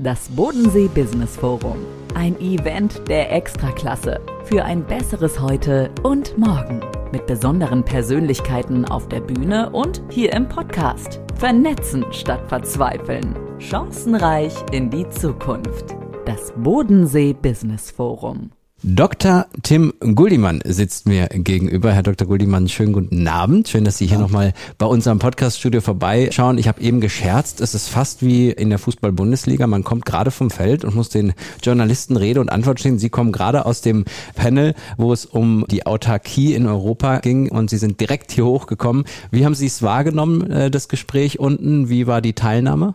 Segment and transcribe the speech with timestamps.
[0.00, 1.78] Das Bodensee Business Forum.
[2.14, 6.80] Ein Event der Extraklasse für ein besseres Heute und Morgen.
[7.10, 11.20] Mit besonderen Persönlichkeiten auf der Bühne und hier im Podcast.
[11.34, 13.34] Vernetzen statt verzweifeln.
[13.58, 15.96] Chancenreich in die Zukunft.
[16.26, 18.52] Das Bodensee Business Forum.
[18.84, 19.46] Dr.
[19.64, 21.92] Tim Guldimann sitzt mir gegenüber.
[21.92, 22.28] Herr Dr.
[22.28, 23.66] Guldimann, schönen guten Abend.
[23.68, 24.22] Schön, dass Sie hier ja.
[24.22, 26.58] nochmal bei unserem Podcaststudio vorbeischauen.
[26.58, 29.66] Ich habe eben gescherzt, es ist fast wie in der Fußball-Bundesliga.
[29.66, 33.00] Man kommt gerade vom Feld und muss den Journalisten Rede und Antwort stehen.
[33.00, 34.04] Sie kommen gerade aus dem
[34.36, 39.06] Panel, wo es um die Autarkie in Europa ging und Sie sind direkt hier hochgekommen.
[39.32, 41.88] Wie haben Sie es wahrgenommen, äh, das Gespräch unten?
[41.88, 42.94] Wie war die Teilnahme?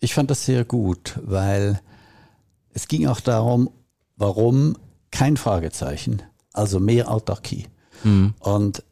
[0.00, 1.80] Ich fand das sehr gut, weil
[2.72, 3.68] es ging auch darum,
[4.20, 4.76] Warum?
[5.10, 6.22] Kein Fragezeichen.
[6.52, 7.66] Also mehr Autarkie.
[8.04, 8.34] Mhm.
[8.38, 8.84] Und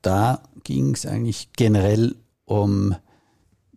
[0.00, 2.96] da ging es eigentlich generell um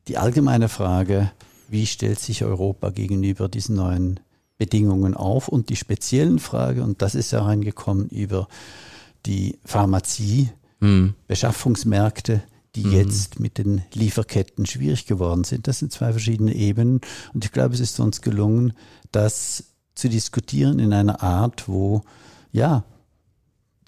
[0.07, 1.31] die allgemeine Frage,
[1.67, 4.21] wie stellt sich Europa gegenüber diesen neuen
[4.57, 8.47] Bedingungen auf und die speziellen Frage, und das ist hereingekommen über
[9.25, 11.13] die Pharmazie, mhm.
[11.27, 12.41] Beschaffungsmärkte,
[12.75, 12.93] die mhm.
[12.93, 15.67] jetzt mit den Lieferketten schwierig geworden sind.
[15.67, 17.01] Das sind zwei verschiedene Ebenen.
[17.33, 18.71] Und ich glaube, es ist uns gelungen,
[19.11, 19.65] dass
[19.99, 22.01] zu diskutieren in einer Art, wo
[22.51, 22.83] ja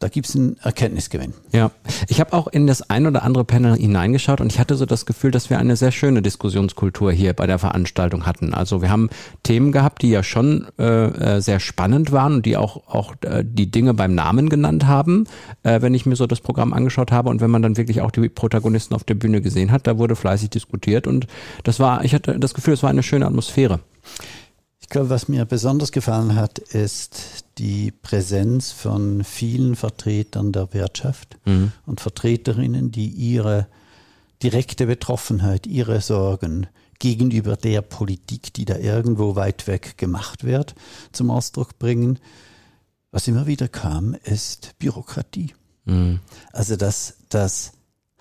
[0.01, 1.33] da gibt es einen Erkenntnisgewinn.
[1.51, 1.69] Ja,
[2.07, 5.05] ich habe auch in das ein oder andere Panel hineingeschaut und ich hatte so das
[5.05, 8.55] Gefühl, dass wir eine sehr schöne Diskussionskultur hier bei der Veranstaltung hatten.
[8.55, 9.09] Also wir haben
[9.43, 13.45] Themen gehabt, die ja schon äh, äh, sehr spannend waren und die auch, auch äh,
[13.45, 15.25] die Dinge beim Namen genannt haben,
[15.61, 18.11] äh, wenn ich mir so das Programm angeschaut habe und wenn man dann wirklich auch
[18.11, 21.27] die Protagonisten auf der Bühne gesehen hat, da wurde fleißig diskutiert und
[21.63, 23.79] das war, ich hatte das Gefühl, es war eine schöne Atmosphäre
[24.91, 31.71] glaube, was mir besonders gefallen hat, ist die Präsenz von vielen Vertretern der Wirtschaft mhm.
[31.85, 33.67] und Vertreterinnen, die ihre
[34.43, 36.67] direkte Betroffenheit, ihre Sorgen
[36.99, 40.75] gegenüber der Politik, die da irgendwo weit weg gemacht wird,
[41.11, 42.19] zum Ausdruck bringen.
[43.11, 45.55] Was immer wieder kam, ist Bürokratie.
[45.85, 46.19] Mhm.
[46.51, 47.71] Also dass das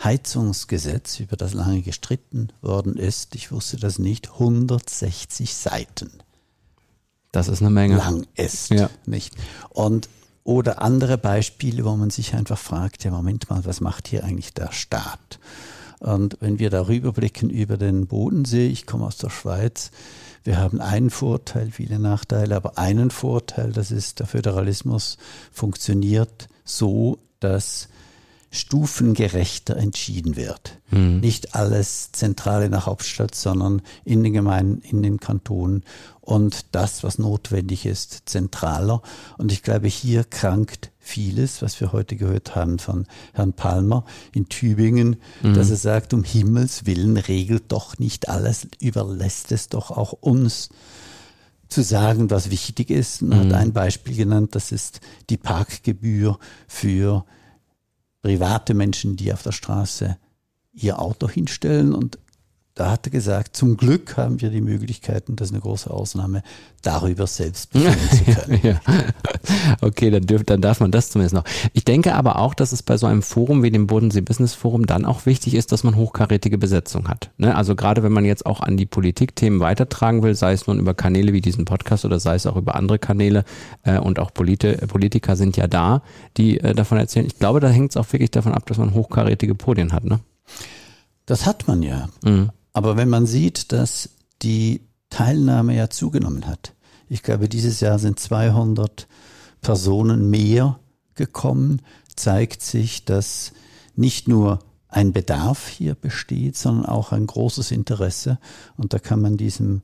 [0.03, 6.11] Heizungsgesetz, über das lange gestritten worden ist, ich wusste das nicht, 160 Seiten.
[7.33, 7.97] Das ist eine Menge.
[7.97, 8.71] Lang ist.
[8.71, 8.91] Ja.
[9.07, 9.35] Nicht?
[9.71, 10.09] Und
[10.43, 14.55] oder andere Beispiele, wo man sich einfach fragt, ja, Moment mal, was macht hier eigentlich
[14.55, 15.39] der Staat?
[16.01, 19.91] Und wenn wir darüber blicken über den Bodensee, ich komme aus der Schweiz,
[20.43, 25.19] wir haben einen Vorteil, viele Nachteile, aber einen Vorteil, das ist, der Föderalismus
[25.53, 27.89] funktioniert so, dass
[28.51, 30.79] stufengerechter entschieden wird.
[30.91, 31.21] Mhm.
[31.21, 35.85] Nicht alles Zentrale nach Hauptstadt, sondern in den Gemeinden, in den Kantonen
[36.21, 39.03] und das, was notwendig ist, zentraler.
[39.39, 44.49] Und ich glaube, hier krankt vieles, was wir heute gehört haben von Herrn Palmer in
[44.49, 45.55] Tübingen, mhm.
[45.55, 50.71] dass er sagt, um Himmels Willen regelt doch nicht alles, überlässt es doch auch uns
[51.69, 53.23] zu sagen, was wichtig ist.
[53.23, 53.47] Und er mhm.
[53.47, 55.01] hat ein Beispiel genannt, das ist
[55.31, 57.25] die Parkgebühr für
[58.23, 60.17] private Menschen, die auf der Straße
[60.73, 62.19] ihr Auto hinstellen und
[62.81, 66.43] da hat er gesagt, zum Glück haben wir die Möglichkeiten, das ist eine große Ausnahme,
[66.81, 68.61] darüber selbst bestimmen zu können.
[68.63, 68.81] ja.
[69.83, 71.45] Okay, dann, dürf, dann darf man das zumindest noch.
[71.75, 74.87] Ich denke aber auch, dass es bei so einem Forum wie dem Bodensee Business Forum
[74.87, 77.29] dann auch wichtig ist, dass man hochkarätige Besetzung hat.
[77.37, 77.55] Ne?
[77.55, 80.95] Also gerade wenn man jetzt auch an die Politikthemen weitertragen will, sei es nun über
[80.95, 83.45] Kanäle wie diesen Podcast oder sei es auch über andere Kanäle
[83.83, 86.01] äh, und auch Politi Politiker sind ja da,
[86.39, 87.27] die äh, davon erzählen.
[87.27, 90.05] Ich glaube, da hängt es auch wirklich davon ab, dass man hochkarätige Podien hat.
[90.05, 90.21] Ne?
[91.27, 92.09] Das hat man ja.
[92.25, 92.53] Mhm.
[92.73, 94.11] Aber wenn man sieht, dass
[94.43, 96.75] die Teilnahme ja zugenommen hat,
[97.09, 99.09] ich glaube, dieses Jahr sind 200
[99.61, 100.79] Personen mehr
[101.15, 101.83] gekommen,
[102.15, 103.53] zeigt sich, dass
[103.97, 108.39] nicht nur ein Bedarf hier besteht, sondern auch ein großes Interesse.
[108.77, 109.83] Und da kann man diesem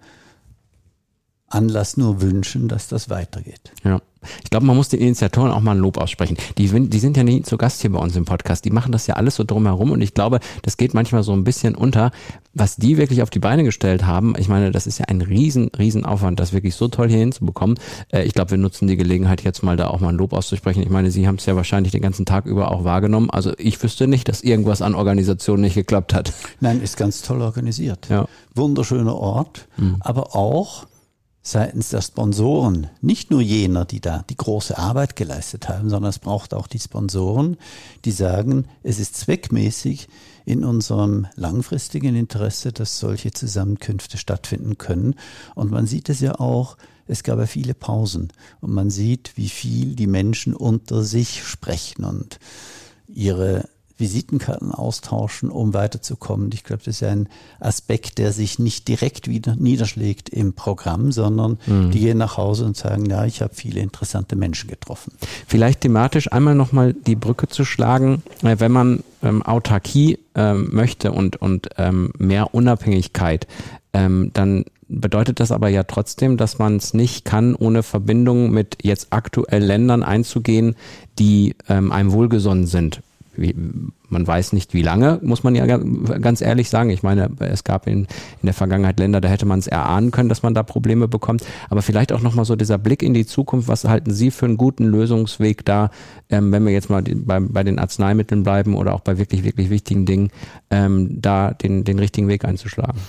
[1.48, 3.72] Anlass nur wünschen, dass das weitergeht.
[3.84, 4.00] Ja.
[4.44, 6.36] Ich glaube, man muss den Initiatoren auch mal ein Lob aussprechen.
[6.58, 8.64] Die, die sind ja nie zu Gast hier bei uns im Podcast.
[8.64, 11.44] Die machen das ja alles so drumherum und ich glaube, das geht manchmal so ein
[11.44, 12.10] bisschen unter,
[12.54, 14.34] was die wirklich auf die Beine gestellt haben.
[14.38, 17.78] Ich meine, das ist ja ein riesen, riesen Aufwand, das wirklich so toll hier hinzubekommen.
[18.12, 20.82] Äh, ich glaube, wir nutzen die Gelegenheit jetzt mal da auch mal ein Lob auszusprechen.
[20.82, 23.30] Ich meine, Sie haben es ja wahrscheinlich den ganzen Tag über auch wahrgenommen.
[23.30, 26.32] Also ich wüsste nicht, dass irgendwas an Organisation nicht geklappt hat.
[26.60, 28.08] Nein, ist ganz toll organisiert.
[28.08, 28.26] Ja.
[28.54, 29.96] Wunderschöner Ort, mhm.
[30.00, 30.86] aber auch
[31.46, 36.18] seitens der Sponsoren, nicht nur jener, die da die große Arbeit geleistet haben, sondern es
[36.18, 37.56] braucht auch die Sponsoren,
[38.04, 40.08] die sagen, es ist zweckmäßig
[40.44, 45.14] in unserem langfristigen Interesse, dass solche Zusammenkünfte stattfinden können.
[45.54, 46.76] Und man sieht es ja auch,
[47.06, 52.04] es gab ja viele Pausen und man sieht, wie viel die Menschen unter sich sprechen
[52.04, 52.40] und
[53.06, 56.50] ihre Visitenkarten austauschen, um weiterzukommen.
[56.52, 57.28] Ich glaube, das ist ein
[57.60, 61.90] Aspekt, der sich nicht direkt wieder niederschlägt im Programm, sondern mhm.
[61.90, 65.12] die gehen nach Hause und sagen, ja, ich habe viele interessante Menschen getroffen.
[65.46, 71.12] Vielleicht thematisch einmal nochmal die Brücke zu schlagen, äh, wenn man ähm, Autarkie ähm, möchte
[71.12, 73.46] und, und ähm, mehr Unabhängigkeit,
[73.94, 78.78] ähm, dann bedeutet das aber ja trotzdem, dass man es nicht kann, ohne Verbindung mit
[78.82, 80.76] jetzt aktuell Ländern einzugehen,
[81.18, 83.00] die ähm, einem wohlgesonnen sind
[83.38, 83.54] wie,
[84.08, 86.90] man weiß nicht wie lange, muss man ja ganz ehrlich sagen.
[86.90, 88.06] Ich meine, es gab in, in
[88.44, 91.44] der Vergangenheit Länder, da hätte man es erahnen können, dass man da Probleme bekommt.
[91.70, 93.68] Aber vielleicht auch nochmal so dieser Blick in die Zukunft.
[93.68, 95.90] Was halten Sie für einen guten Lösungsweg da,
[96.28, 99.70] ähm, wenn wir jetzt mal bei, bei den Arzneimitteln bleiben oder auch bei wirklich, wirklich
[99.70, 100.30] wichtigen Dingen,
[100.70, 103.00] ähm, da den, den richtigen Weg einzuschlagen?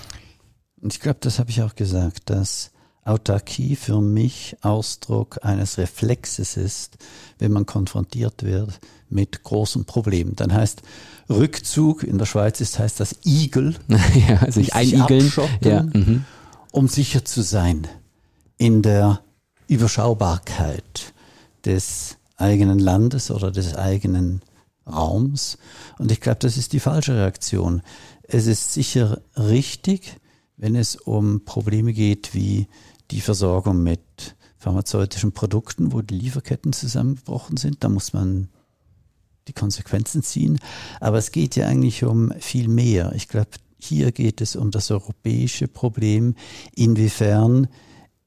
[0.82, 2.72] Ich glaube, das habe ich auch gesagt, dass
[3.04, 6.98] Autarkie für mich Ausdruck eines Reflexes ist,
[7.40, 8.80] wenn man konfrontiert wird
[9.10, 10.36] mit großen Problemen.
[10.36, 10.82] Dann heißt
[11.30, 13.76] Rückzug, in der Schweiz ist, heißt das Igel,
[14.28, 15.32] ja, sich einigeln,
[15.62, 16.26] ja, mhm.
[16.72, 17.88] um sicher zu sein
[18.58, 19.22] in der
[19.68, 21.14] Überschaubarkeit
[21.66, 24.42] des eigenen Landes oder des eigenen
[24.86, 25.58] Raums.
[25.98, 27.82] Und ich glaube, das ist die falsche Reaktion.
[28.24, 30.18] Es ist sicher richtig,
[30.56, 32.68] wenn es um Probleme geht wie
[33.12, 37.84] die Versorgung mit pharmazeutischen Produkten, wo die Lieferketten zusammengebrochen sind.
[37.84, 38.50] Da muss man
[39.48, 40.60] die Konsequenzen ziehen.
[41.00, 43.14] Aber es geht ja eigentlich um viel mehr.
[43.16, 43.50] Ich glaube,
[43.80, 46.36] hier geht es um das europäische Problem.
[46.76, 47.68] Inwiefern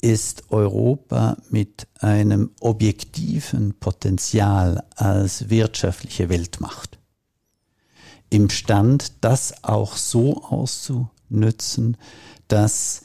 [0.00, 7.00] ist Europa mit einem objektiven Potenzial als wirtschaftliche Weltmacht
[8.30, 11.96] imstand, das auch so auszunützen,
[12.48, 13.02] dass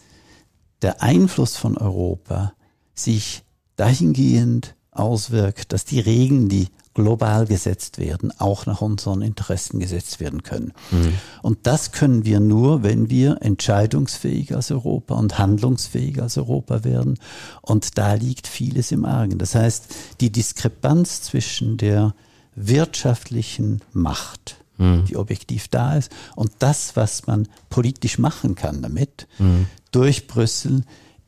[0.81, 2.53] der Einfluss von Europa
[2.93, 3.43] sich
[3.75, 10.41] dahingehend auswirkt, dass die Regeln, die global gesetzt werden, auch nach unseren Interessen gesetzt werden
[10.41, 10.73] können.
[10.89, 11.13] Mhm.
[11.43, 17.19] Und das können wir nur, wenn wir entscheidungsfähig als Europa und handlungsfähig als Europa werden.
[17.61, 19.37] Und da liegt vieles im Argen.
[19.37, 22.15] Das heißt, die Diskrepanz zwischen der
[22.55, 25.05] wirtschaftlichen Macht, mhm.
[25.05, 30.83] die objektiv da ist, und das, was man politisch machen kann damit, mhm durch Brüssel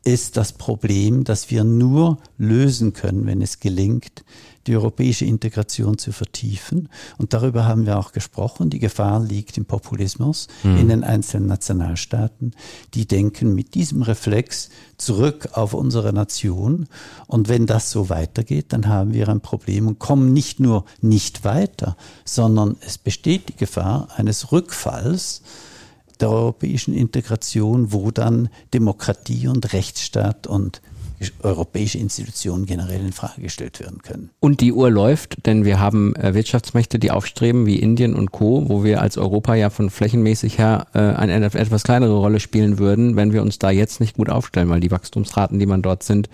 [0.08, 4.24] ist das Problem, das wir nur lösen können, wenn es gelingt,
[4.66, 6.88] die europäische Integration zu vertiefen.
[7.18, 8.70] Und darüber haben wir auch gesprochen.
[8.70, 10.78] Die Gefahr liegt im Populismus mhm.
[10.78, 12.54] in den einzelnen Nationalstaaten.
[12.94, 16.88] Die denken mit diesem Reflex zurück auf unsere Nation.
[17.28, 21.44] Und wenn das so weitergeht, dann haben wir ein Problem und kommen nicht nur nicht
[21.44, 25.42] weiter, sondern es besteht die Gefahr eines Rückfalls
[26.22, 30.82] der europäischen Integration, wo dann Demokratie und Rechtsstaat und
[31.42, 34.30] europäische Institutionen generell in Frage gestellt werden können.
[34.40, 38.70] Und die Uhr läuft, denn wir haben äh, Wirtschaftsmächte, die aufstreben, wie Indien und Co.,
[38.70, 43.16] wo wir als Europa ja von flächenmäßig her äh, eine etwas kleinere Rolle spielen würden,
[43.16, 46.30] wenn wir uns da jetzt nicht gut aufstellen, weil die Wachstumsraten, die man dort sind,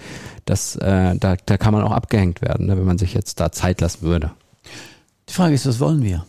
[0.46, 3.52] das, äh, da, da kann man auch abgehängt werden, ne, wenn man sich jetzt da
[3.54, 4.32] Zeit lassen würde.
[5.30, 6.26] Die Frage ist, was wollen wir?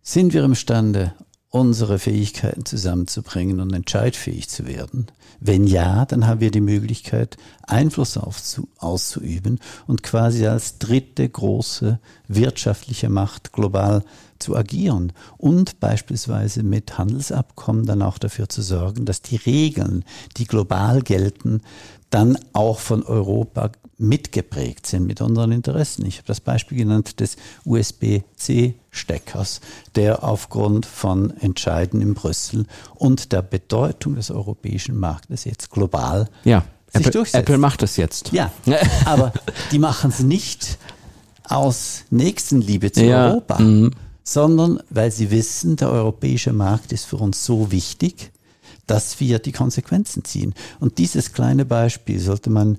[0.00, 1.12] Sind wir imstande,
[1.50, 5.06] unsere Fähigkeiten zusammenzubringen und entscheidfähig zu werden?
[5.40, 12.00] Wenn ja, dann haben wir die Möglichkeit, Einfluss zu, auszuüben und quasi als dritte große
[12.26, 14.02] wirtschaftliche Macht global
[14.38, 20.04] zu agieren und beispielsweise mit Handelsabkommen dann auch dafür zu sorgen, dass die Regeln,
[20.36, 21.62] die global gelten,
[22.10, 26.06] dann auch von Europa mitgeprägt sind mit unseren Interessen.
[26.06, 29.60] Ich habe das Beispiel genannt des USB-C-Steckers,
[29.96, 36.64] der aufgrund von Entscheiden in Brüssel und der Bedeutung des europäischen Marktes jetzt global ja.
[36.86, 37.42] sich Apple, durchsetzt.
[37.42, 38.30] Apple macht es jetzt.
[38.32, 38.52] Ja,
[39.04, 39.32] aber
[39.72, 40.78] die machen es nicht
[41.44, 43.30] aus Nächstenliebe zu ja.
[43.30, 43.90] Europa, mhm.
[44.28, 48.30] Sondern weil sie wissen, der europäische Markt ist für uns so wichtig,
[48.86, 50.54] dass wir die Konsequenzen ziehen.
[50.80, 52.76] Und dieses kleine Beispiel sollte man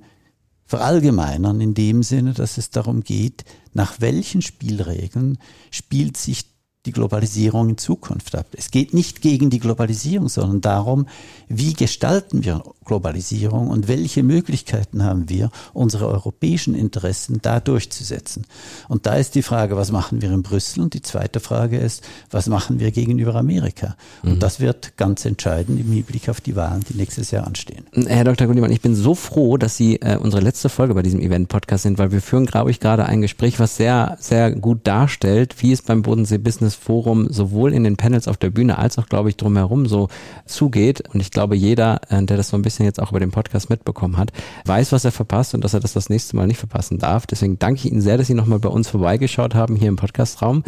[0.67, 5.39] verallgemeinern in dem Sinne, dass es darum geht, nach welchen Spielregeln
[5.71, 6.45] spielt sich
[6.85, 8.47] die Globalisierung in Zukunft ab.
[8.55, 11.07] Es geht nicht gegen die Globalisierung, sondern darum,
[11.49, 18.45] wie gestalten wir Globalisierung und welche Möglichkeiten haben wir, unsere europäischen Interessen da durchzusetzen.
[18.87, 20.81] Und da ist die Frage, was machen wir in Brüssel?
[20.81, 23.95] Und die zweite Frage ist, was machen wir gegenüber Amerika?
[24.23, 24.39] Und mhm.
[24.39, 27.85] das wird ganz entscheidend im Hinblick auf die Wahlen, die nächstes Jahr anstehen.
[27.93, 28.47] Herr Dr.
[28.47, 31.99] Gundimann, ich bin so froh, dass Sie äh, unsere letzte Folge bei diesem Event-Podcast sind,
[31.99, 35.81] weil wir führen, glaube ich, gerade ein Gespräch, was sehr, sehr gut darstellt, wie es
[35.81, 36.37] beim Bodensee
[36.69, 40.09] Business Forum sowohl in den Panels auf der Bühne als auch, glaube ich, drumherum so
[40.45, 41.03] zugeht.
[41.13, 43.69] Und ich glaube, jeder, äh, der das so ein bisschen jetzt auch über den Podcast
[43.69, 44.31] mitbekommen hat,
[44.65, 47.25] weiß, was er verpasst und dass er das das nächste Mal nicht verpassen darf.
[47.25, 50.63] Deswegen danke ich Ihnen sehr, dass Sie nochmal bei uns vorbeigeschaut haben hier im Podcastraum.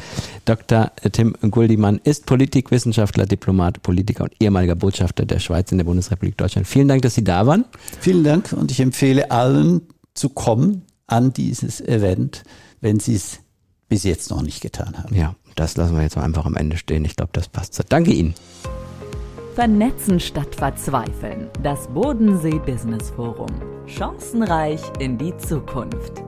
[0.46, 0.92] Dr.
[1.12, 6.68] Tim Guldimann ist Politikwissenschaftler, Diplomat, Politiker und ehemaliger Botschafter der Schweiz in der Bundesrepublik Deutschland.
[6.68, 7.66] Vielen Dank, dass Sie da waren.
[8.00, 9.82] Vielen Dank und ich empfehle allen
[10.14, 12.44] zu kommen an dieses Event,
[12.80, 13.40] wenn Sie es
[13.92, 15.14] bis jetzt noch nicht getan haben.
[15.14, 17.04] Ja, das lassen wir jetzt einfach am Ende stehen.
[17.04, 17.84] Ich glaube, das passt so.
[17.88, 18.34] Danke Ihnen.
[19.54, 21.50] Vernetzen statt verzweifeln.
[21.62, 23.50] Das Bodensee Business Forum.
[23.88, 26.24] Chancenreich in die Zukunft.